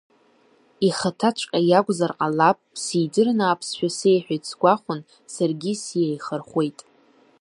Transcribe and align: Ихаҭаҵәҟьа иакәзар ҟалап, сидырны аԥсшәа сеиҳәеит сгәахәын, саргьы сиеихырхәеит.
Ихаҭаҵәҟьа 0.87 1.59
иакәзар 1.69 2.11
ҟалап, 2.17 2.57
сидырны 2.83 3.45
аԥсшәа 3.51 3.89
сеиҳәеит 3.97 4.43
сгәахәын, 4.49 5.01
саргьы 5.33 5.71
сиеихырхәеит. 5.83 6.79